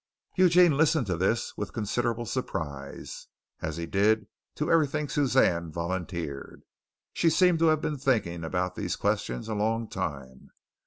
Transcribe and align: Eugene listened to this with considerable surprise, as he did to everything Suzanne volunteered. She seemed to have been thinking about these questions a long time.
Eugene 0.35 0.75
listened 0.77 1.05
to 1.05 1.15
this 1.15 1.55
with 1.55 1.73
considerable 1.73 2.25
surprise, 2.25 3.27
as 3.61 3.77
he 3.77 3.85
did 3.85 4.25
to 4.55 4.71
everything 4.71 5.07
Suzanne 5.07 5.71
volunteered. 5.71 6.63
She 7.13 7.29
seemed 7.29 7.59
to 7.59 7.67
have 7.67 7.81
been 7.81 7.99
thinking 7.99 8.43
about 8.43 8.73
these 8.75 8.95
questions 8.95 9.47
a 9.47 9.53
long 9.53 9.87
time. 9.87 10.49